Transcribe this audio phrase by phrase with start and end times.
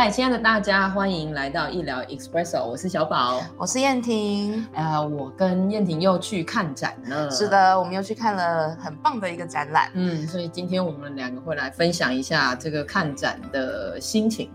[0.00, 4.66] 嗨，亲爱的大家，欢迎来到医疗 Expresso，我是小宝，我是燕婷。
[4.72, 7.30] 呃，我跟燕婷又去看展了。
[7.30, 9.90] 是的，我们又去看了很棒的一个展览。
[9.92, 14.50] 嗯，所以今天我们两个会来分享一下这个看展的心情、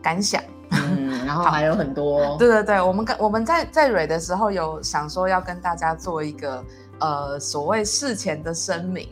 [0.00, 0.42] 感想。
[0.70, 2.34] 嗯，然后 还有很多。
[2.38, 6.64] 对对对，我们跟我们在在蕊的时候有想说要跟大家做一个。
[6.98, 9.06] 呃，所谓事前的声明，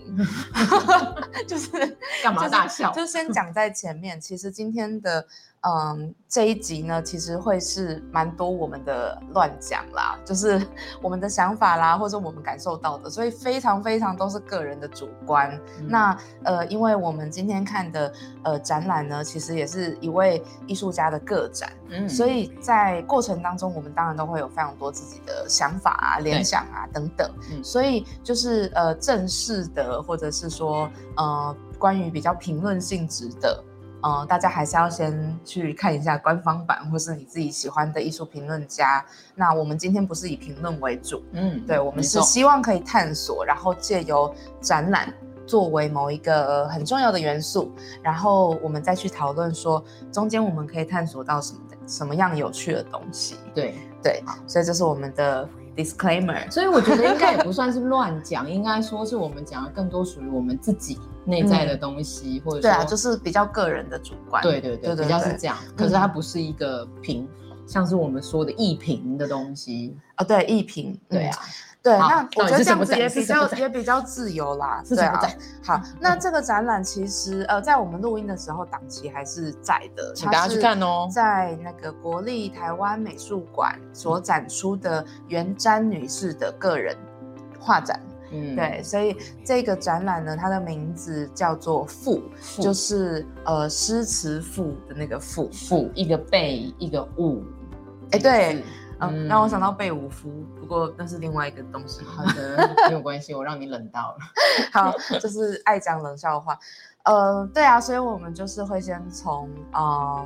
[1.46, 1.68] 就是
[2.22, 2.90] 干嘛大笑？
[2.92, 4.18] 就先讲在前面。
[4.18, 5.22] 其实今天的
[5.66, 10.60] 嗯这一集呢，其实会是蛮多我们的乱讲啦，就是
[11.00, 15.58] 我们的想法啦，或者我们感受到的，所以非常非常都是个人的主观。
[15.86, 27.62] 那呃，因为我们今天看的呃展览呢，其实也是一位艺术家的个展，嗯，所以在过程当中，我们当然都会有非常多自己的想法啊、联想啊等等，嗯。
[27.62, 33.62] 所以就是呃正式的，或者是说呃关于比较评论性质的，
[34.04, 39.02] 呃大家还是要先去看一下官方版，或是你自己喜欢的艺术评论家。
[39.34, 45.10] 那我们今天不是以评论为主，嗯，对，我们是希望可以探索，然后借由展览
[45.46, 53.36] 作为某一个很重要的元素，然后我们再去讨论说中间我们可以探索到什么什么样有趣的东西。
[53.54, 55.48] 对对，所以这是我们的。
[55.76, 64.42] Disclaimer，所以我觉得应该也不算是乱讲，应该说是我们讲的更多属于我们自己内在的东西，或者对啊，就是比较个人的主观。
[64.42, 65.56] 对对对，比较是这样。
[65.76, 67.26] 可是它不是一个评，
[67.66, 70.24] 像是我们说的艺评的东西啊。
[70.24, 71.38] 对，艺评，对啊。
[71.82, 74.82] 对，那我觉得这样子也比较也比较自由啦。
[74.88, 75.20] 对啊，
[75.62, 81.06] 好，那这个展览其实呃，在我们录音的时候档期还是在的，请大家去看哦。
[81.12, 86.96] 在那个国立台湾美术馆所展出的袁詹女士的个人
[87.60, 88.00] 画展，
[88.34, 92.20] 嗯，对，所以这个展览呢，它的名字叫做“赋”，
[92.60, 97.42] 就是呃诗词赋的那个“赋”，赋一个背一个物，
[98.10, 98.64] 哎，对。
[99.00, 102.00] 嗯，让我想到贝武夫，不过那是另外一个东西。
[102.04, 104.18] 好的，没有关系，我让你冷到了。
[104.72, 106.56] 好，就是爱讲冷笑话。
[107.02, 110.24] 呃，对啊，所以我们就是会先从呃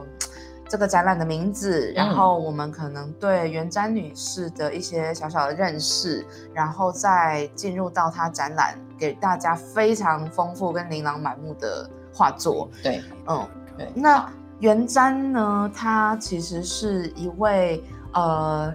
[0.68, 12.68] 这个展览的名字，然后我们可能对袁詹女士的一些小小的认识，然后再进入到她展览给大家非常丰富跟琳琅满目的画作。
[12.82, 13.90] 对，嗯，对。
[13.94, 14.30] 那
[14.60, 17.82] 袁詹呢，她其实是一位。
[18.14, 18.74] 呃，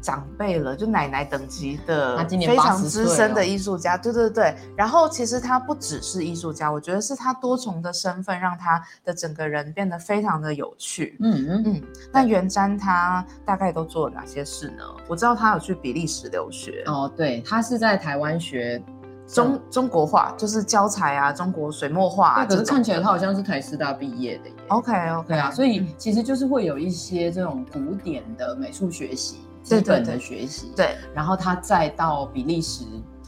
[0.00, 4.54] 长辈了，就奶奶等级的，非常资深的艺术家，对对对。
[4.76, 11.16] 然后其实他不只是艺术家，我觉得是他多重的身份，让他的整个人变得非常的有趣。
[11.20, 11.82] 嗯嗯嗯。
[12.12, 14.84] 那袁瞻他大概都做了哪些事呢？
[15.06, 16.82] 我知道他有去比利时留学。
[16.86, 18.82] 哦，对，他是在台湾学
[19.26, 22.44] 中中国画，就是教材啊，中国水墨画。
[22.46, 24.54] 可是看起来他好像是台师大毕业的耶。
[24.68, 32.84] OK OK，对啊，所以其实就是会有一些这种古典的美术学习，基本的学习，对，然后他再到比利时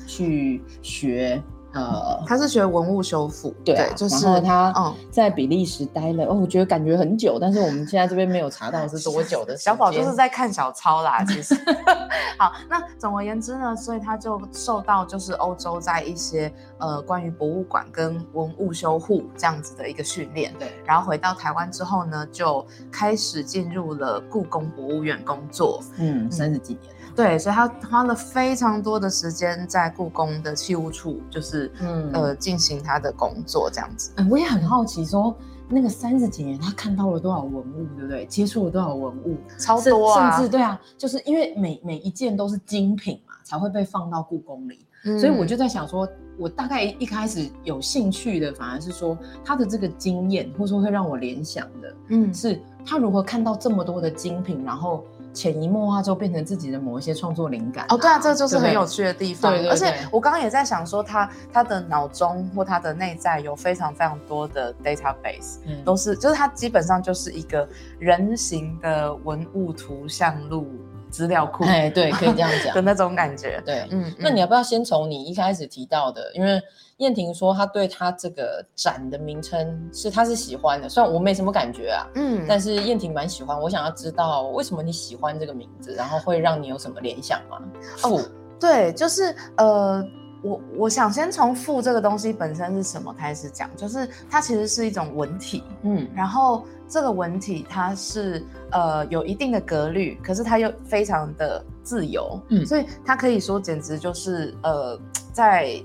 [0.07, 1.43] 去学。
[1.73, 9.57] 呃，他是学文物修复，对，就是他嗯，在比利时待了哦，我觉得感觉很久，但是我们现在这边没有查到是多久的。
[9.57, 11.55] 小宝就是在看小抄啦，其实。
[12.39, 20.73] 好，那总而言之呢，所以他就受到就是欧洲在一些呃关于博物馆跟文物修护这样子的一个训练，对。
[20.85, 26.93] 然后回到台湾之后呢，就开始进入了故宫博物院工作，嗯，三十几年。
[27.15, 34.13] 对，所以他花了非常多的时间在故宫的器物处，就是嗯呃进行他的工作这样子。
[34.17, 35.37] 嗯我也很好奇，说
[35.69, 38.25] 那个三十几年他看到了多少文物，对不对？
[38.27, 40.37] 接触了多少文物，超多啊！
[40.37, 44.87] 甚至对啊，就是因为每每一件都是精品嘛，才会被放到故宫里。
[45.19, 46.09] 所以我就在想说，
[46.39, 55.05] 我大概一开始有兴趣的，反而是说他的这个经验，或者说会让我联想的，嗯，是他如何看到这么多的精品，然后。
[55.33, 59.53] 潜移默化之后变成自己的某一些创作灵感哦，对啊，这就是很有趣的地方。
[59.53, 67.67] 对，而且我刚刚也在想说，他他的脑中或他的内在有非常非常多的 database，嗯，都是就是他基本上就是一个
[67.99, 70.67] 人形的文物图像录
[71.13, 73.63] 资料库，哎，对，可以这样讲 的那种感觉。
[73.65, 76.33] 对，嗯，那你要不要先从你一开始提到的？
[76.35, 76.61] 因为
[76.97, 83.61] 燕婷说她对她这个展的名称是她是喜欢的，虽然我没什么感觉啊，嗯，但是燕婷蛮喜欢。
[83.61, 87.59] 我想要知道为什么你喜欢这个名字，然后会让你有什么联想吗？
[88.05, 88.21] 哦，
[88.59, 90.03] 对，就是呃。
[90.43, 104.99] 我我想先从赋这个东西本身是什么开始讲，就是它其实是一种文体，嗯，然后这个文体它是呃有一定的格律，可是它又非常的自由，嗯，所以它可以说简直就是呃
[105.33, 105.81] 在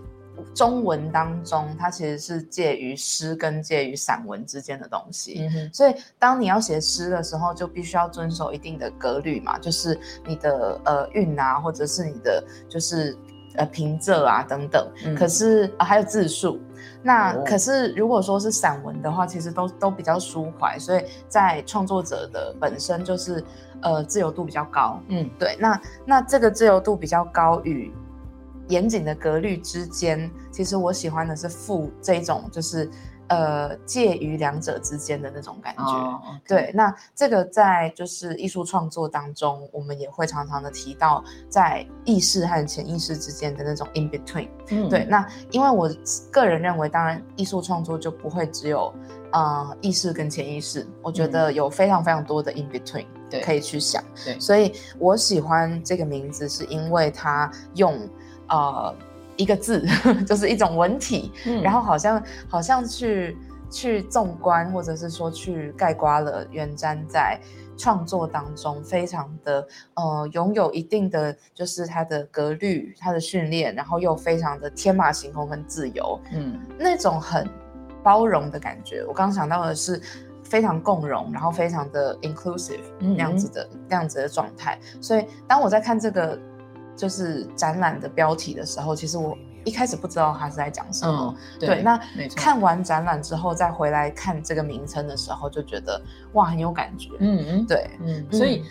[0.56, 13.16] 中文当中，它其实是介于诗跟介于散文之间的东西，嗯哼，所以当你要写诗的时候，就必须要遵守一定的格律嘛，就是你的呃韵啊，或者是你的就是。
[13.58, 16.60] 呃，平仄啊等等，可是呃还有字数，
[17.04, 23.44] 那可是如果说是散文的话，其实都都比较抒怀，所以在创作者的本身就是
[23.82, 27.92] 呃自由度比较高，嗯，对，那那这个自由度比较高与
[28.70, 32.90] 严谨的格律之间，其实我喜欢的是赋这种就是。
[33.30, 36.72] 呃，介于两者之间的那种感觉，对。
[36.74, 44.48] 那这个在就是艺术创作当中，我们也会常常的提到，在意识和潜意识之间的那种 in between。
[44.70, 45.04] 嗯，对。
[45.06, 45.90] 那因为我
[46.32, 48.94] 个人认为，当然艺术创作就不会只有
[49.34, 53.06] 呃意识跟潜意识，我觉得有非常非常多的 in between
[53.44, 54.02] 可以去想。
[54.24, 58.00] 对，所以我喜欢这个名字，是因为它用
[58.48, 58.96] 呃。
[59.38, 59.86] 一个字
[60.28, 61.32] 就是一种文体，
[61.64, 63.38] 然后好像好像去
[63.70, 67.40] 去纵观，或者是说去盖刮了元瞻在
[67.78, 77.48] 创作当中非常的呃拥有一定的就是他的格律、他的训练，然后又非常的天马行空跟自由，嗯，那种很
[78.04, 79.06] 包容的感觉。
[79.08, 80.02] 我刚刚想到的是
[80.44, 84.80] 非常共融，然后非常的 inclusive 那样子的那样子的状态。
[85.00, 86.40] 所以当我在看这个。
[86.98, 91.36] 就是展览的标题的时候，其实我一开始不知道他是在讲什么。
[91.60, 91.98] 对，那
[92.36, 96.02] 看完展览之后再回来看这个名称的时候，就觉得
[96.34, 97.12] 哇，很有感觉。
[97.20, 98.64] 嗯嗯，对，嗯，所以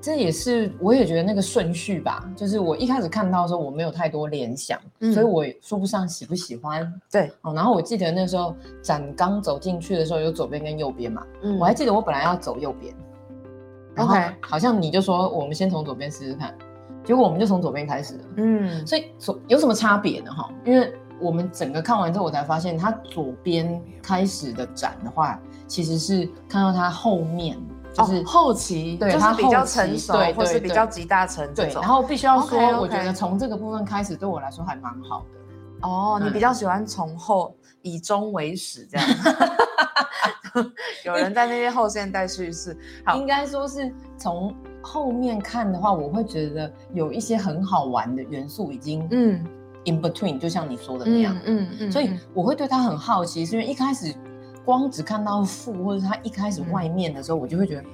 [0.00, 4.78] 这也是我也觉得那个顺序吧，就是我一开始看到的时候我没有太多联想，
[5.14, 6.92] 所以我说不上喜不喜欢。
[7.10, 12.92] 对，哦，然后我记得那时候展刚走进去的时候有左边跟右边嘛，嗯，我还记得我本来要走右边
[13.96, 16.52] ，OK，好像你就说我们先从左边试试看。
[17.04, 20.32] 结果我们就从左边开始了，嗯，所以左有什么差别呢？
[20.32, 27.58] 哈，因为我们整个看完之后，我才发现，它左边开始的展的话，其实是看到它后面
[27.92, 31.68] 就是后期，对，它比较成熟，对，或是比较集大成对。
[31.74, 35.88] 然后必须要说，我觉得从这个部分开始，对我来说还蛮好的。
[35.88, 39.06] 哦，你比较喜欢从后以终为始这样。
[41.04, 42.76] 有人在那边后现代叙事，
[43.16, 44.54] 应该说是从。
[44.84, 49.46] 后面看的话，我会觉得有一些很好玩的元素已经嗯。
[49.84, 54.12] in between，就像你说的那样，嗯嗯，所以我会对他很好奇，是因为一开始
[54.64, 57.84] 光只看到父或者他一开始外面的时候，我就会觉得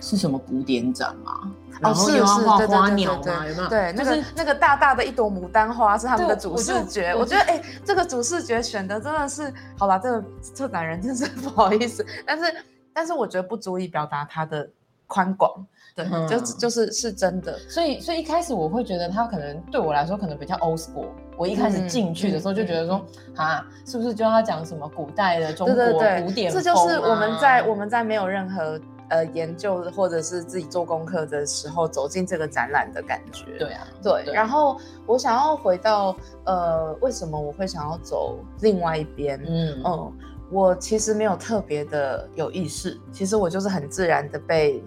[0.00, 3.68] 是什么古典展嘛，然后又要画花鸟嘛，有没有？
[3.68, 12.44] 对，那个那个大大的一朵牡丹花是他们的主视觉，我觉得哎，这个主视觉选的真的是好吧，这个策展人真是 不好意思，但是
[12.92, 14.68] 但是我觉得不足以表达他的
[15.06, 15.66] 宽广。
[15.92, 21.08] 对，就就是是真的，所以所以一开始我会觉得他可能对我来说可能比较 old school。
[21.36, 23.04] 我一开始进去的时候就觉得说，
[23.34, 25.84] 啊，是不是就要讲什么古代的中国
[26.22, 26.52] 古典？
[26.52, 28.80] 这就是我们在我们在没有任何
[29.10, 33.58] 呃研究或者是自己做功课的时候走进这个展览的感觉。
[33.58, 34.32] 对啊，对。
[34.32, 39.38] 然后我想要回到呃，为什么我会想要走另外一边？
[39.46, 40.12] 嗯嗯，
[40.50, 44.82] 我其实没有特别的有意识，其实我就是很自然的被。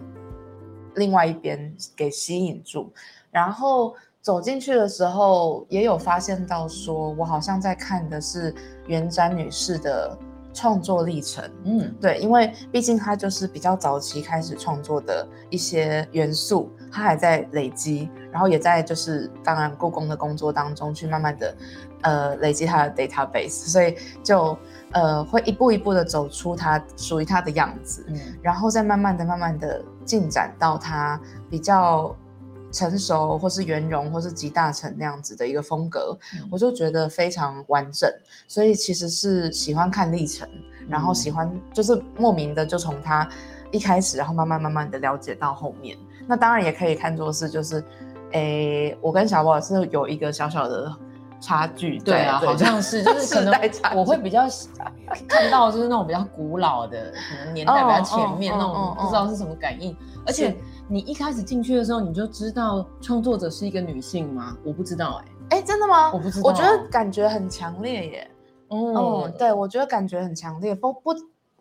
[0.95, 2.93] 另外一边给吸引住，
[3.31, 8.53] 然后走进去的时候，也有发现到说，我好像在看的是
[8.85, 10.15] 袁瞻女士的
[10.53, 11.43] 创作历程。
[11.63, 21.55] 嗯，对，因为毕竟他就是比较早期开始创作的一些元素，他还在累积，然后也在就是当然故宫的工作当中去慢慢的
[22.01, 24.57] 呃累积他的 database，所以就。
[24.95, 31.19] 呃，会一步一步的走出他属于他的样子，嗯，然后再慢慢的、慢慢的进展到他
[31.49, 32.15] 比较
[32.73, 36.17] 成熟，或是圆融，或是集大成那样子的一个风格，
[36.51, 38.11] 我就觉得非常完整。
[38.47, 40.49] 所以其实是喜欢看历程，
[40.89, 43.25] 然后喜欢就是莫名的就从它
[43.71, 45.97] 一开始，然后慢慢慢慢的了解到后面。
[46.27, 47.81] 那当然也可以看作是就是，
[48.31, 50.91] 诶，我跟小宝是有一个小小的。
[51.45, 53.53] 差距对啊，好像是就是可能
[53.97, 54.43] 我会比较
[55.27, 59.93] 看到就是那种比较古老的，可能年代比较前面那种，不知道是什么感应。
[60.25, 60.55] 而且
[60.87, 64.57] 你一开始进去的时候你就知道创作者是一个女性吗？
[64.63, 66.11] 我不知道哎、哎，真的吗？
[66.13, 66.49] 我不知道。
[66.49, 68.31] 我觉得感觉很强烈耶。
[68.67, 71.13] 哦嗯，对，我觉得感觉很强烈，不不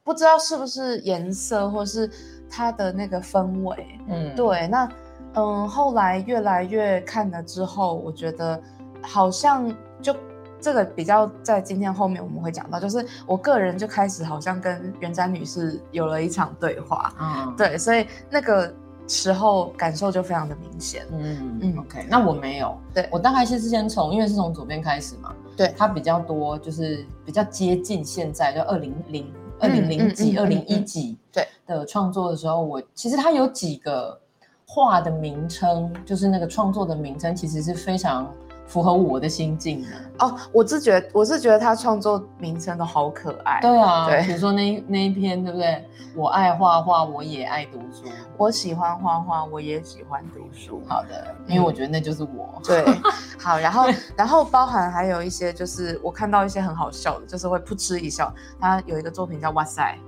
[0.02, 2.10] 不知道是不是颜色，或是
[2.50, 3.98] 它的那个氛围。
[4.08, 4.88] 嗯，对，那
[5.34, 8.60] 嗯，后来越来越看了之后，我觉得
[9.02, 10.14] 好像就
[10.58, 18.74] 这个比较在今天后面我们会讲到，就是我个人就开始好像跟元展女士有了一场对话，嗯，对，所以那个
[19.12, 21.06] 时候感受就非常的明显。
[21.12, 21.60] 嗯嗯。
[21.62, 23.06] 嗯，OK，那我没有，对。
[23.12, 25.74] 我大概是先从，因为是从左边开始嘛，对。
[25.76, 31.46] 它比较多，就是比较接近现在，就二零零二零零几、嗯二零一几对。
[31.66, 34.18] 的创作的时候，我其实它有几个
[34.66, 38.32] 画的名称，就是那个创作的名称，其实是非常
[38.66, 39.88] 符合我的心境的。
[40.18, 43.60] 哦，我是觉得我是觉得他创作名称都好可爱。
[43.60, 45.84] 对啊，对比如说那一那一篇，对不对？
[46.14, 48.04] 我爱画画，我也爱读书。
[48.36, 50.82] 我喜欢画画，我也喜欢读书。
[50.86, 52.60] 好的，因为我觉得那就是我。
[52.62, 52.84] 对，
[53.40, 58.32] 好，然后然后包含还有一些，就是我看到一些很好笑的，就是会噗嗤一笑。
[58.60, 59.98] 他有一个作品叫《哇塞》，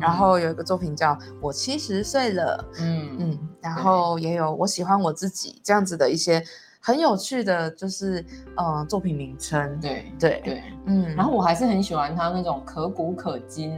[0.00, 6.44] 然后有一个作品叫《我七十岁了》，嗯嗯嗯，然后也有我喜欢我自己这样子的一些
[6.86, 8.20] 很有趣的，就是
[8.56, 9.80] 嗯、呃作品名称。
[9.80, 10.62] 对对，对。
[10.84, 13.70] 嗯，然后我还是很喜欢他那种可古可今，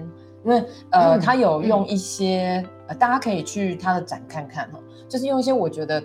[0.45, 0.59] 因为
[0.91, 6.03] 呃，嗯他有用一些、呃，大家可以去他的展看看哈，就是用一些我觉得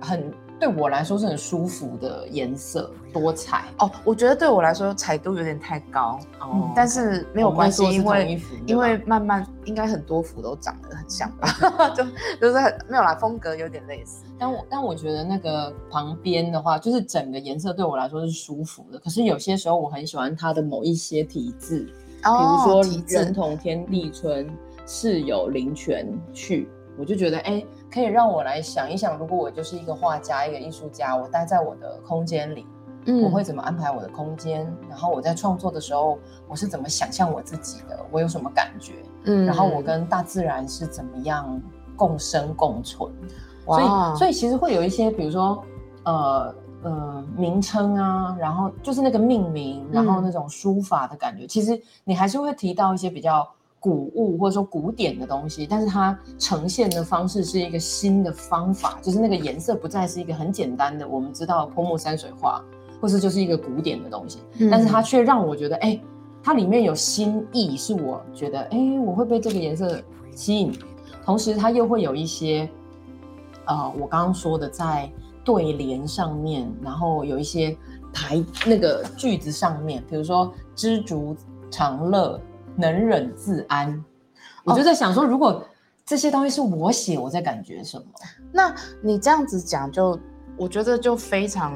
[0.00, 11.48] 很对我来说是很舒服的颜色多彩哦，我觉得对我来说彩度有点太高，哦嗯，但是没有关系，因为因为慢慢应该很多幅都长得很像吧，
[11.96, 12.04] 就
[12.38, 14.24] 就是很没有啦，风格有点类似。
[14.38, 18.98] 但我但我觉得那个旁边的话，就是整个颜色对我来说是舒服的。
[18.98, 24.46] 可是有些时候我很喜欢它的某一些题字，比如说体人，同天地春，
[24.86, 26.68] 室友林泉去，
[27.00, 32.66] 我就觉得哎，可以让我来想一想，如果我就是一个画家、一个艺术家，我待在我的空间里，
[33.06, 34.70] 嗯我会怎么安排我的空间？
[34.88, 37.98] 然后我在创作的时候，我是怎么想象我自己的？
[38.10, 38.92] 我有什么感觉？
[39.24, 41.60] 嗯然后我跟大自然是怎么样
[41.96, 43.10] 共生共存？
[43.64, 45.62] 所以，所以其实会有一些，比如说，
[46.04, 53.46] 呃呃，名称啊，然后就是那个命名，然后嗯那种书法的感觉，其实你还是会提到一些比较
[53.80, 62.62] 古物或者说古典的东西，但是它呈现的方式是一个新的方法，就是那个颜色不再是一个很简单的我们知道泼墨山水画，
[63.00, 64.68] 或是就是一个古典的东西，嗯。
[64.70, 65.98] 但是它却让我觉得，哎，
[66.42, 69.98] 它里面有新意，是我觉得，哎，我会被这个颜色
[70.36, 70.70] 吸引，
[71.24, 72.68] 同时它又会有一些，
[73.64, 75.10] 呃，我刚刚说的在
[75.42, 77.74] 对联上面，然后有一些
[78.12, 81.34] 排那个句子上面，比如说知足
[81.70, 82.38] 常乐，
[82.80, 84.02] 能忍自安，
[84.64, 85.62] 我就在想说，如果
[86.06, 88.04] 这些东西是我写，我在感觉什么？
[88.50, 90.18] 那你这样子讲就，
[90.56, 91.72] 我觉得就非常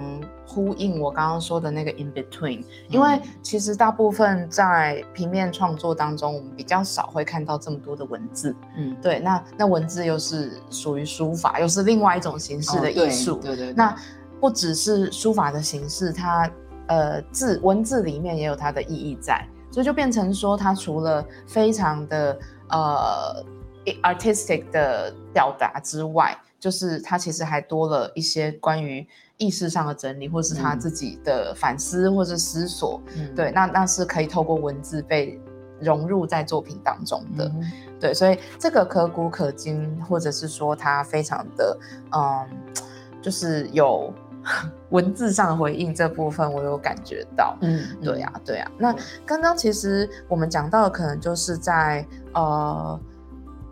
[0.46, 8.54] 呼应我刚刚说的那个 in between，因为其实大部分在平面创作当中，我们比较少会看到这么多的文字。
[8.76, 13.36] 嗯，对，那那文字又是属于书法，又是另外一种形式的哦对艺术。
[13.36, 13.94] 对对对，那
[14.40, 16.50] 不只是书法的形式，它
[16.88, 22.38] 呃字文字里面也有它的意义在，所以就变成说，他除了非常的
[22.68, 23.44] 呃
[24.04, 29.04] artistic 的表达之外，就是他其实还多了一些关于
[29.36, 33.02] 意识上的整理，或是他嗯自己的反思或是思索。
[33.16, 35.40] 嗯对，那那是可以透过文字被
[35.80, 37.46] 融入在作品当中的。
[37.46, 41.76] 嗯对，所以这个可古可今，或者是说他非常的，
[42.12, 42.48] 嗯，
[43.20, 44.14] 就是有
[44.90, 47.56] 文字上的回应这部分，我有感觉到。
[47.60, 53.00] 嗯，对呀、对呀、那刚刚其实我们讲到的，可能就是在呃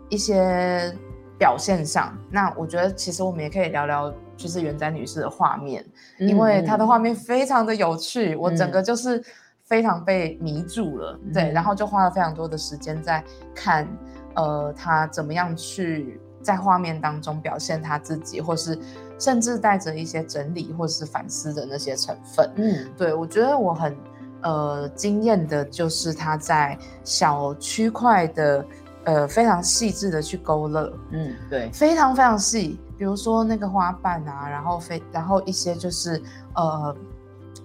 [0.09, 0.93] 一些
[1.37, 2.17] 表现上。
[2.29, 5.85] 那我觉得其实我们也可以聊聊，就是元仔女士的画面，
[6.19, 9.23] 嗯，因为她的嗯画面非常的有趣，我整嗯个就是
[9.63, 11.19] 非常被迷住了。
[11.33, 13.23] 对，嗯然后就花了非常多的时间在
[13.55, 13.87] 看，
[14.35, 18.77] 呃，她怎么样去在画面当中表现她自己，或是
[19.23, 22.51] 甚至带着一些整理或是反思的那些成分。
[22.57, 22.85] 嗯。
[22.97, 23.95] 对我觉得我很
[24.41, 28.65] 呃惊艳的，就是他在小区块的
[29.05, 36.21] 呃非常细致的去勾勒，嗯，对，非常非常细，比如说那个花瓣啊，然后非然后一些就是
[36.55, 36.93] 呃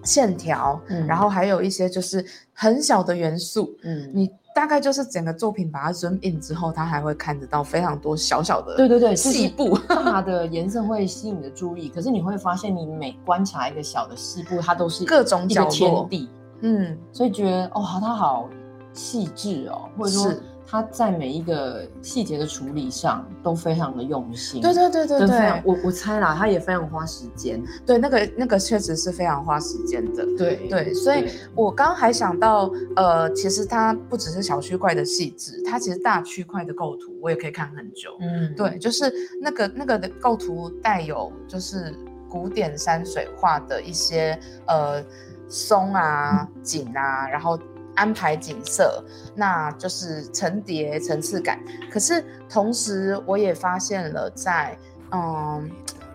[0.04, 1.04] 线条，嗯。
[1.08, 16.28] 然后还有一些就是很小的元素，嗯，你大概就是整个作品把它 zoom in 之后，它还会看得到非常多小小的对对对，细部， 大的颜色会吸引你的注意，可是你会发现，你每观察一个小的细部，它都是各种一个角落天地，
[16.62, 18.48] 嗯，所以觉得哦，它好
[18.92, 24.60] 细致哦，或者说是他在每一个细节的处理上都非常的用心。
[24.60, 27.62] 对对对对对，我我猜啦，他也非常花时间。
[27.86, 30.26] 对那个那个确实是非常花时间的。
[30.36, 38.10] 对对，所以我刚刚还想到，呃，其实它不只是小区块的细致，它其实大区块的构图我也可以看很久。
[38.20, 39.10] 嗯，对，就是
[39.40, 41.94] 那个那个的构图带有就是
[42.28, 45.02] 古典山水画的一些呃
[45.48, 47.58] 松啊、景啊，然后
[47.98, 51.58] 安排景色，那就是层叠层次感。
[51.90, 54.78] 可是同时我也发现了在
[55.10, 55.68] 嗯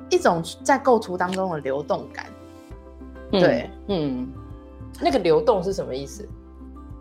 [0.10, 2.26] 一种在构图当中的流动感，
[3.34, 4.32] 嗯对，嗯，
[5.02, 6.28] 那个流动是什么意思？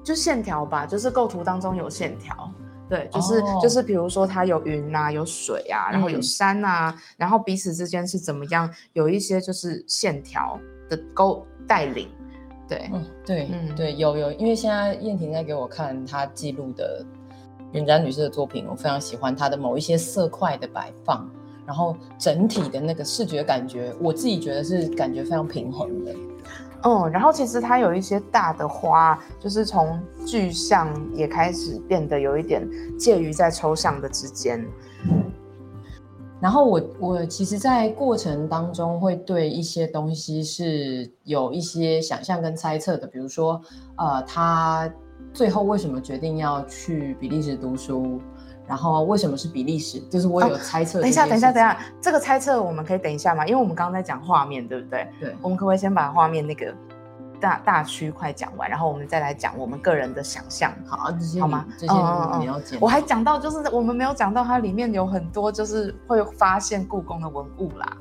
[0.02, 2.52] 就线条吧，就是构图当中有线条。
[2.88, 10.58] 对，就是、哦就是，比如说它有云啊，有水啊，然后有嗯山啊，然后彼此之间是怎么样，有一些就是线条
[10.90, 12.10] 的勾带领。
[12.72, 17.04] 对，嗯，对，嗯对，有有，因为现在燕婷在给我看她记录的
[17.72, 21.28] 云展女士的作品，我非常喜欢她的某一些色块的摆放，
[21.66, 26.14] 然后整体的那个视觉感觉，我自己觉得是感觉非常平衡的。
[26.84, 34.66] 嗯，然后其实它有一些大的花，就是从具象也开始变得有一点介于在抽象的之间。
[36.42, 43.62] 然后我我其实，在过程当中会对一些东西是有一些想象跟猜测的，比如说，
[43.96, 44.92] 呃，他
[45.32, 48.20] 最后为什么决定要去比利时读书，
[48.66, 53.46] 然后为什么是比利时，就是我有猜测、等一下，等一下，等一下，，这个猜测我们可以等一下吗？
[53.46, 55.06] 因为我们刚刚在讲画面，对不对？
[55.20, 56.74] 对，我们可不可以先把画面那个
[57.42, 60.72] 大大区块讲完，然后我们再来讲我们个人的想象？
[60.86, 62.78] 好，这些好吗你这些嗯嗯嗯你要剪。
[62.80, 67.96] 我还讲到，就是我们没有讲到它里面有很多就是会发现故宫的文物啦。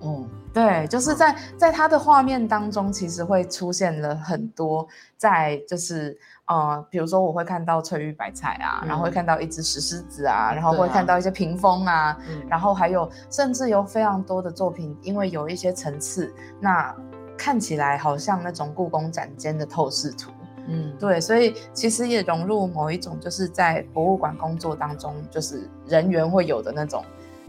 [0.00, 16.96] 哦，对，就是在在它的画面当中，其实会出现了很多在就是呃，比如说我会看到翠玉白菜啊，然后会嗯看到一只石狮子啊，然后会看到一些屏风啊，嗯然后还有甚至有非常多的作品，因为有一些层次，那
[17.40, 20.30] 看起来好像那种故宫展间的透视图。
[20.68, 27.02] 嗯，对，所以其实也融入某一种就是在博物馆工作当中，就是人员会有的那种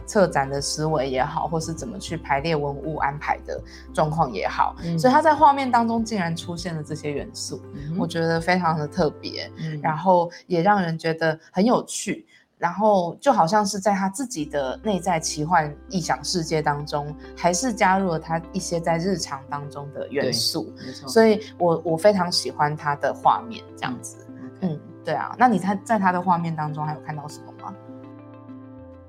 [0.05, 3.61] 策展的思维也好，或是怎么去排列文物安排的
[3.93, 12.25] 状况也好，嗯所以它在画面当中竟然出现了这些元素，嗯我觉得非常的特别，嗯然后也让人觉得很有趣。
[12.61, 24.27] 然后就好像是在他自己的内在奇幻异想世界当中，还是加入了他一些在日常当中的元素，没错，所以我我非常喜欢他的画面这样子。
[24.29, 25.35] 嗯嗯，对啊。
[25.39, 27.73] 那你他在他的画面当中还有看到什么吗？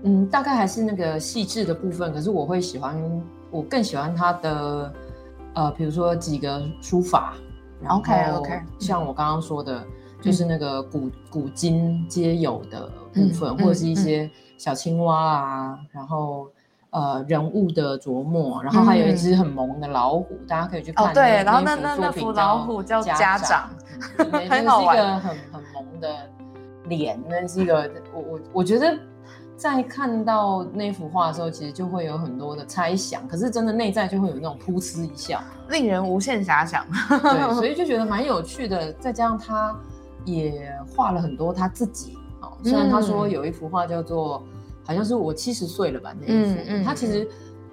[0.04, 2.98] 嗯，大概还是那个细致的部分，可是我会喜欢，
[3.50, 4.94] 我更喜欢他的，
[5.54, 7.34] 呃，比如说几个书法
[7.82, 9.84] 然后 OK，OK，像我刚刚说的，
[10.22, 16.46] 就是那个古古今皆有的部分，嗯或者是一些小青蛙啊，然后
[16.90, 23.70] 呃人物的琢磨，然后还有一只很萌的老虎，大家可以去看哦，对，然后那那那那幅老虎叫家家长，
[24.30, 26.30] 那是一个很很萌的
[26.84, 28.96] 脸，那是一个我我我觉得
[29.56, 36.84] 在看到那幅画的时候，其实就会有很多的猜想，可是真的内在就会有那种噗嗤一笑，令人无限遐想。
[37.22, 38.92] 对，所以就觉得蛮有趣的。
[38.94, 39.76] 再加上他
[40.24, 44.42] 也画了很多他自己哦，虽然他说嗯有一幅画叫做
[44.84, 47.28] 好像是我七十岁了吧那一幅，他其实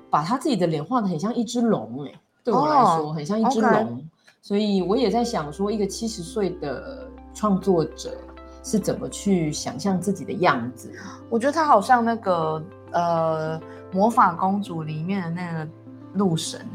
[0.10, 4.04] 把他自己的脸画的很像一只龙哎、对我来说、哦很像一只龙，
[4.42, 8.18] 所以我也在想说，一个七十岁的创作者
[8.64, 10.92] 是怎么去想象自己的样子。
[11.30, 15.72] 我觉得他好像那个呃魔法公主里面的那个
[16.14, 16.66] 鹿神，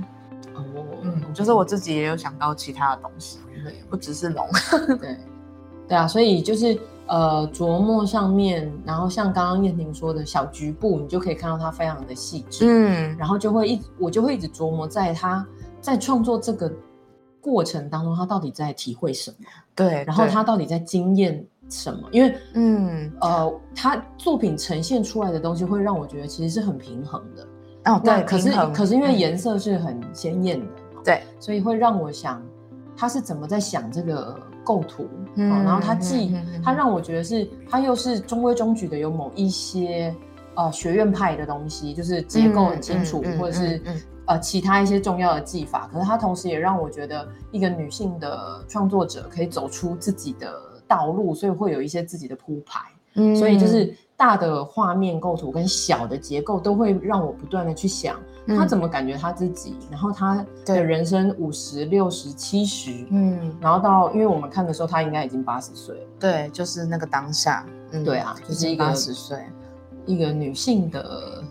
[0.55, 0.63] 哦，
[1.03, 3.75] 嗯，就是我自己也有想到其他的东西，对。
[3.89, 4.47] 不只是龙。
[5.01, 5.17] 对，
[5.89, 13.17] 对啊，所以就是呃琢磨上面，然后像刚刚燕婷说的小局部，你就可以看到它非常的细致，嗯。
[13.19, 15.47] 然后就会一我就会一直琢磨在他
[15.81, 16.73] 在创作这个
[17.41, 19.45] 过程当中，他到底在体会什么，
[19.75, 23.13] 对，然后对他到底在经验什么，因为嗯。
[23.21, 27.93] 呃，他作品呈现出来的东西会让我觉得其实是很平衡的。
[27.93, 28.01] 哦。
[28.03, 29.19] 对，可是可是因为嗯。
[29.19, 30.67] 颜色是很鲜艳的，
[31.05, 32.43] 对，所以会让我想
[32.97, 40.15] 他是怎么在想这个构图，嗯哦然后它既、嗯嗯嗯他让我觉得是它又是中规中矩的，有某一些
[40.55, 45.87] 呃学院派的东西，就是结构很清楚，或者是、嗯嗯呃其他一些重要的技法。
[45.93, 50.51] 可是它同时也让我觉得一个女性的创作者可以走出自己的
[50.89, 52.81] 道路，所以会有一些自己的铺排。
[53.17, 69.45] 嗯所以就是大的画面构图跟小的结构都会让我不断的去想，他怎么感觉他自己，然后他的人生五十六十七十，嗯，然后到因为我们看的时候他应该已经八十岁了，对，就是那个当下，嗯，对啊，就是一个八十岁
[70.07, 71.43] 一个女性的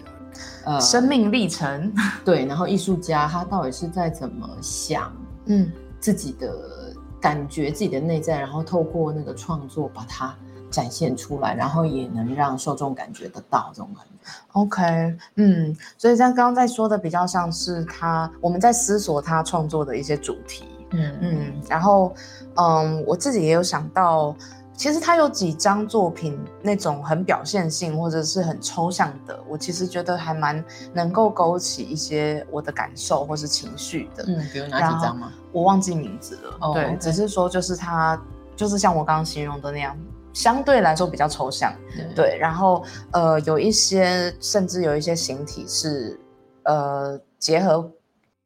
[0.66, 0.80] 呃。
[0.80, 1.92] 生命历程，
[2.24, 5.12] 对，然后艺术家他到底是在怎么想，
[5.48, 10.34] 嗯，自己的感觉自己的内在，然后透过那个创作把它。
[10.74, 14.12] 展现出来，然后也能让受众感觉得到这种感觉。
[14.54, 20.66] OK，嗯，所以像刚刚在说的，比较像是他我们在思索他创作的一些主题。
[20.90, 22.14] 嗯嗯，然后
[22.56, 24.36] 嗯，我自己也有想到，
[24.76, 34.24] 其实他有几张作品那种很表现性或者是很抽象的，我其实觉得还蛮能够勾起一些我的感受或是情绪的。
[34.28, 35.34] 嗯，比如哪几张吗？
[35.52, 36.74] 我忘记名字了。
[36.74, 38.20] 对，只是说就是他
[38.56, 39.98] 就是像我刚刚形容的那样。
[40.34, 41.72] 相对来说比较抽象，
[42.16, 46.20] 对，然后呃有一些甚至有一些形体是
[46.64, 47.88] 呃结合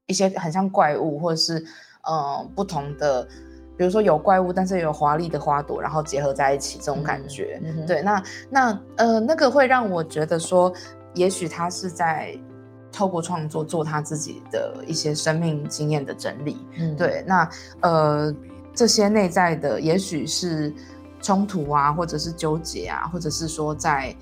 [0.06, 1.65] 一些很像怪物或者是
[2.04, 3.23] 呃不同的，
[3.78, 10.73] 比如说有怪物，但是有华丽的花朵，然后结合在一起这种感觉，对，那那呃那个会让我觉得说，
[11.13, 12.38] 也许他是在
[12.91, 18.36] 透过创作做他自己的一些生命经验的整理，嗯，对，那呃
[18.76, 20.73] 这些内在的也许是。
[21.21, 24.15] 冲突啊，或者是纠结啊，或者是说在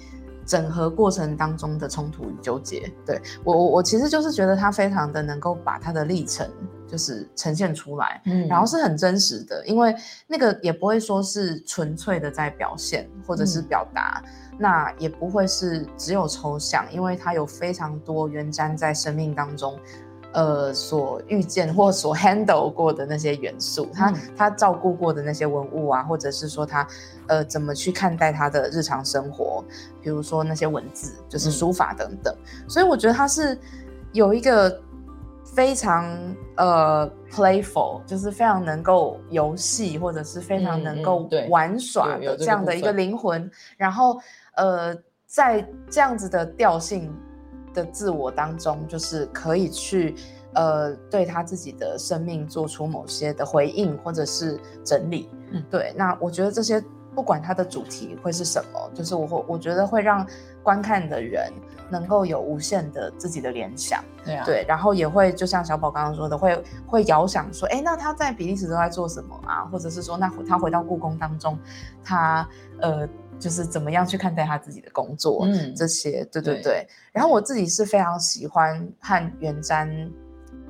[0.45, 6.47] 整合过程当中的冲突与纠结，对我我我其实就是觉得他非常的能够把他的历程
[6.87, 9.95] 就是呈现出来，嗯，然后是很真实的，因为
[10.27, 14.23] 那个也不会说是纯粹的在表现或者是表达，
[14.59, 19.77] 那也不会是只有抽象，因为他有非常多原瞻在生命当中。
[20.35, 26.85] 呃，所遇见或所 handle 过的那些元素，他他照顾过的那些文物啊，或者是说他
[27.27, 29.63] 呃怎么去看待他的日常生活，
[30.01, 32.35] 比如说那些文字，就是书法等等。
[32.67, 33.57] 所以我觉得他是
[34.11, 34.77] 有一个
[35.55, 36.05] 非常
[36.57, 43.49] 呃 playful，就是非常能够游戏，或者是非常能够玩耍的这样的一个灵魂。
[43.77, 44.19] 然后
[44.57, 44.93] 呃，
[45.25, 47.09] 在这样子的调性。
[47.75, 50.15] 的自我当中，就是可以去，
[50.53, 55.29] 呃，对他自己的生命做出某些的回应或者是整理。
[55.51, 55.93] 嗯，对。
[55.95, 56.83] 那我觉得这些
[57.13, 60.25] 不管它的主题会是什么，就是我会我觉得会让
[60.63, 61.51] 观看的人
[61.89, 64.03] 能够有无限的自己的联想。
[64.23, 64.43] 对啊。
[64.45, 69.65] 对，然后也会就像小宝刚刚说的，会会遥想说，哎，那他在比利时都在做什么啊？
[69.71, 71.59] 或者是说，那他回到故宫当中，
[72.03, 72.47] 他
[72.79, 73.07] 呃。
[73.39, 76.87] 就是怎么样去看待他自己的工作，嗯，这些，对对对。
[77.11, 80.09] 然后我自己是非常喜欢和袁瞻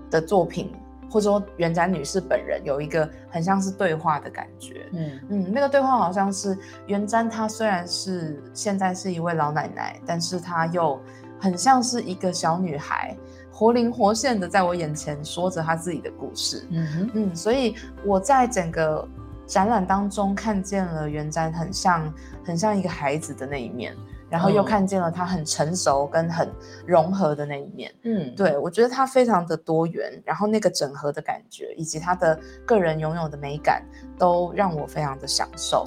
[0.09, 0.73] 的作品，
[1.09, 10.99] 或者说袁瞻女士本人有一个很像是对话的感觉，嗯嗯，那个对话好像是袁瞻她虽然是现在是一位老奶奶，但是她又
[11.39, 13.15] 很像是一个小女孩，
[13.51, 19.07] 活灵活现的在我眼前说着她自己的故事，嗯嗯，所以我在整个。
[19.45, 23.95] 展览当中看见了元瞻很像很像一个孩子的那一面，
[24.29, 26.51] 然后又看见了他很成熟跟很
[26.85, 27.93] 融合的那一面。
[28.03, 33.83] 嗯，对我觉得他非常的多元，然后那个整合的感觉以及他的个人拥有的美感
[34.17, 35.85] 都让我非常的享受。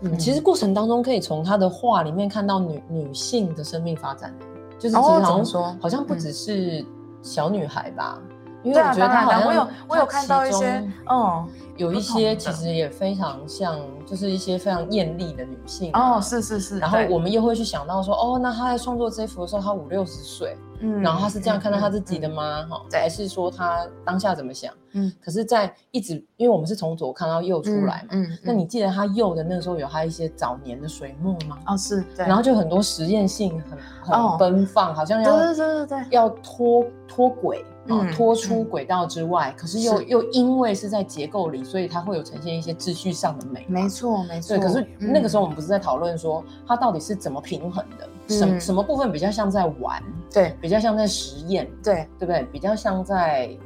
[0.00, 4.32] 嗯，其实过程当中可以从他的画里面看到女女性的生命发展，
[4.78, 5.76] 就是好像说？
[5.80, 6.84] 好像不只是
[7.20, 8.20] 小女孩吧，
[8.68, 11.48] 因为我觉得他好像我有我有看到一些嗯。
[11.78, 16.80] 有一些其实也非常像，就是一些非常艳丽的女性哦，是是是。
[16.80, 22.66] 然后我们又会去想到说，哦，那她在创作这幅的时候，她五六十岁，嗯，然后她是这样看到她自己的吗？
[22.68, 24.74] 哈，还是说她当下怎么想？
[24.94, 31.58] 嗯，可是，在一直，因为我们是从左看到右出来嘛，嗯，那你记得她右的那个时候有她一些早年的水墨吗？
[31.68, 32.26] 哦，是，对。
[32.26, 37.64] 然后就很多实验性很很奔放，好像要对对对对要脱脱轨。
[37.90, 43.64] 嗯，脱出轨道之外，可是又又因为是在结构里，所以它会有呈现一些秩序上的美。
[43.68, 44.56] 没错，没错。
[44.56, 48.08] 对，可是那个时候我们不是在讨论说它到底是怎么平衡的？
[48.28, 50.02] 什什么部分比较像在玩？
[50.32, 51.66] 对，比较像在实验？
[51.82, 52.44] 对，对不对？
[52.52, 53.56] 比较像在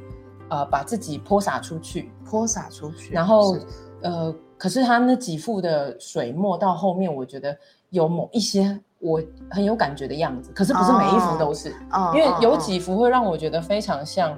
[0.49, 3.13] 呃把自己泼洒出去，泼洒出去。
[3.13, 3.57] 然后
[4.01, 7.57] 呃，可是他那几幅的水墨到后面，我觉得
[7.89, 8.79] 有某一些。
[9.03, 11.75] 我很有感觉的样子，可是不是每一幅都是，
[12.15, 14.35] 因为有几幅会让我觉得非常像，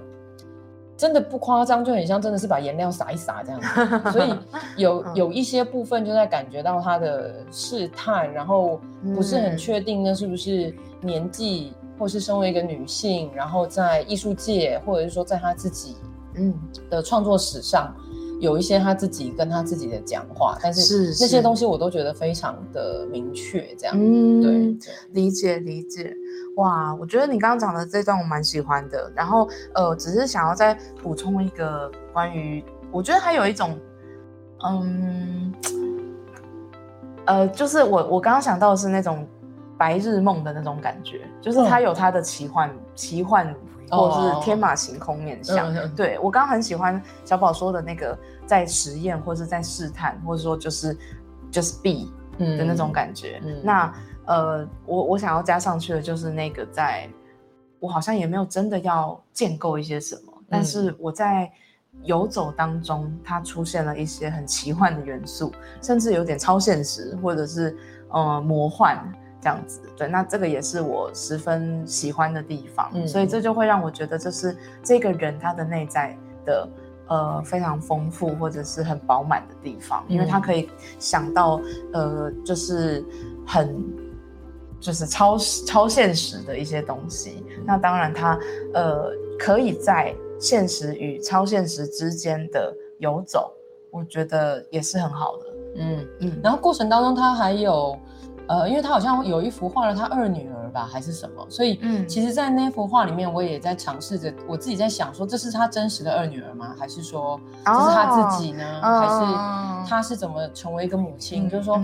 [0.97, 3.67] 真的不夸张，就很像真的是把颜料撒一撒这样子。
[4.11, 4.33] 所以
[4.75, 8.81] 有有一些部分就在感觉到他的试探，然后
[9.13, 15.95] 不是很确定那是不是年纪，或是身为一个女性，然后在艺术界，或者是说在他自己
[16.35, 16.53] 嗯。
[16.89, 17.95] 的创作史上，
[18.39, 23.95] 有一些他自己跟他自己的讲话，但是是些东西我都觉得非常的明确，这样。
[23.97, 24.77] 嗯，对，
[25.11, 26.15] 理解理解。
[26.57, 29.11] 哇，我觉得你刚刚讲的这段我蛮喜欢的。
[29.15, 33.77] 然后呃，只是想要再补充一个关于，我觉得还有一种，
[34.65, 35.53] 嗯，
[37.25, 39.27] 呃，就是我我刚刚想到的是那种
[39.77, 43.53] 白日梦的那种感觉，就是它嗯有他的奇幻、奇幻
[43.89, 45.73] 或者是天马行空面向。
[45.73, 50.97] 嗯嗯对我刚刚很喜欢小宝说的那个在实验或是在试探，或者说就是
[51.51, 53.41] 就是 be 嗯的那种感觉。
[53.43, 53.93] 嗯那
[54.25, 57.07] 呃，我我想要加上去的就是那个在，
[57.79, 61.51] 我好像也没有真的要建构一些什么，但嗯是我在
[62.01, 67.77] 游走当中，它出现了一些很奇幻的元素，甚至有点超现实，或者是
[68.09, 68.97] 呃魔幻
[69.45, 69.79] 这样子。
[69.95, 76.67] 对，那这个也是我十分喜欢的地方，嗯所以这就会让我觉得就是这个人他的内在的。
[77.07, 81.61] 呃，非常丰富或者是很饱满的地方，因为他嗯可以想到，
[81.93, 83.05] 呃，就是
[83.45, 83.79] 很
[84.79, 87.45] 就是超超现实的一些东西。
[87.63, 88.39] 那当然他，
[88.73, 93.53] 呃可以在现实与超现实之间的游走，
[93.91, 95.43] 我觉得也是很好的。
[95.75, 97.95] 嗯，嗯，然后过程当中他还有，
[98.47, 106.75] 呃，因为他好像有一幅画了他二女儿吧，还是什么，所以嗯其实，在那幅画里面，我也在尝试着，我自己在想说，这是他真实的二女儿吗？
[106.77, 108.63] 还是说这是他自己呢？
[108.83, 111.47] 哦还是他是怎么成为一个母亲？
[111.47, 111.79] 嗯就是说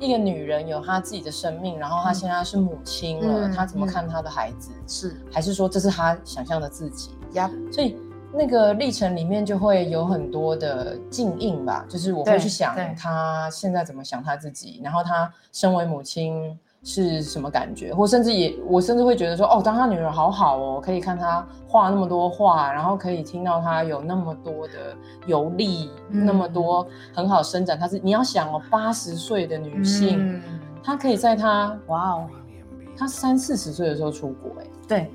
[0.00, 4.70] 一个女人有她自己的生命，然后她现在是母亲了，嗯她怎么看她的孩子？
[4.86, 7.10] 是还是说这是她想象的自己？
[7.34, 7.96] 呀，所以
[8.36, 12.94] 那个历程里面就会有很多的静应吧，就是我会去想对。
[12.98, 30.42] 她现在怎么想她自己，然后她身为母亲是什么感觉，或甚至也我甚至会觉得说，哦，当她女儿好好哦，可以看她画那么多画，然后可以听到她有那么多的游历，嗯那么多很好伸展，她是你要想哦，八十岁的女性，嗯
[30.82, 32.28] 她可以在她哇哦，
[32.96, 34.66] 她三四十岁的时候出国、哎。
[34.86, 35.10] 对，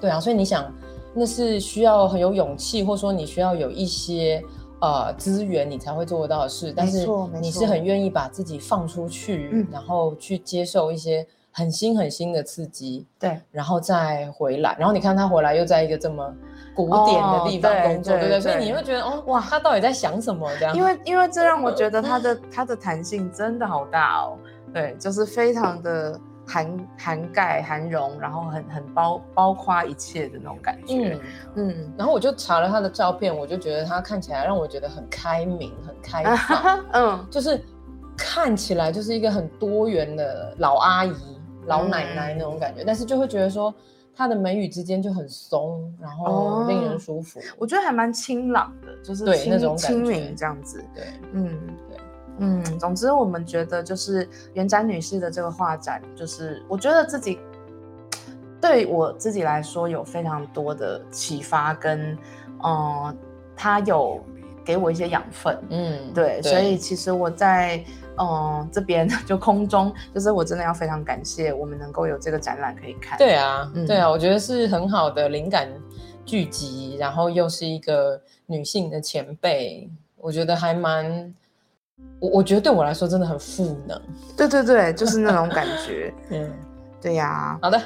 [0.00, 0.72] 对啊，所以你想，
[1.14, 4.42] 那是需要很有勇气，或者说你需要有一些
[4.80, 6.72] 呃资源，你才会做得到的事。
[6.76, 7.06] 但是
[7.40, 14.76] 你是很愿意把自己放出去，嗯然后去接受一些很新很新的刺激，对，然后再回来。
[14.78, 16.32] 然后你看他回来又在一个这么
[16.74, 18.40] 古典的地方哦对工作，对不对？
[18.40, 20.48] 所以你对会觉得哦，哇，他到底在想什么？
[20.60, 24.38] 这样，因为因为这让我觉得他的 他的弹性真的好大哦，
[24.72, 26.18] 对，就是非常的
[26.50, 31.14] 涵涵盖涵容，然后很很包包括一切的那种感觉，
[31.54, 31.68] 嗯。
[31.68, 31.92] 嗯。
[31.96, 36.84] 然后我就查了他的照片，我就觉得他看起来让我觉得很开明、很开 放。
[36.92, 37.26] 嗯。
[37.30, 37.62] 就是
[38.16, 41.14] 看起来就是一个很多元的老阿姨、
[41.66, 43.72] 老奶奶那种感觉，但是就会觉得说
[44.14, 47.40] 他的眉宇之间就很松，然后哦令人舒服。
[47.56, 51.58] 我觉得还蛮清朗的，就是对那种感觉清明这样子，对，嗯，
[51.88, 51.98] 对，
[52.42, 57.38] 嗯，总之我们觉得就是元展女士的这个画展，就是我觉得自己
[58.60, 62.16] 对我自己来说有非常多的启发跟，
[62.64, 63.14] 嗯，
[63.54, 64.18] 她有
[64.64, 67.84] 给我一些养分，嗯，对，所以其实我在
[68.16, 75.68] 嗯这边 就空中，就是我真的要非常感谢我们能够有这个展览可以看，对啊，嗯对啊，我觉得是很好的灵感
[76.24, 81.34] 聚集，然后又是一个女性的前辈，我觉得还蛮。
[82.18, 84.00] 我我觉得对我来说真的很赋能，
[84.36, 86.52] 对对对，就是那种感觉， 嗯，
[87.00, 87.80] 对呀、好的，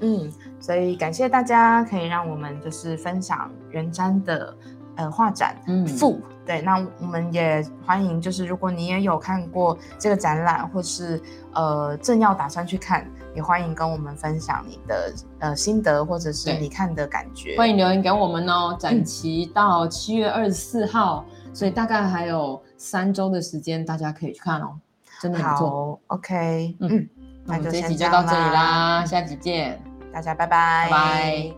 [0.00, 4.54] 嗯，所以感谢大家可以让我们就是分享元瞻的
[4.96, 6.20] 呃画展嗯富。
[6.44, 11.20] 对，那我们也欢迎，就是如果你也有看过这个展览，或是
[11.52, 17.54] 呃正要打算去看，也欢迎跟我们分享你的呃心得，或者是你看的感觉。
[17.58, 18.74] 欢迎留言给我们哦。
[18.80, 24.78] 展期到七月二十四号，所以大概还有三周的时间，大家可以去看哦，
[25.20, 25.68] 真的很不错。
[25.68, 27.08] 好，OK，嗯嗯，
[27.44, 29.78] 那我们这集就到这里啦啦，下集见。
[30.10, 31.57] 大家拜拜，拜拜。